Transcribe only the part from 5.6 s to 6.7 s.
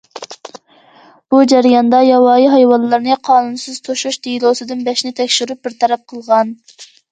بىر تەرەپ قىلغان.